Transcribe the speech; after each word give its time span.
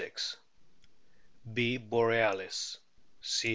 B. 1.53 1.77
borcalis 1.77 2.79
C. 3.21 3.49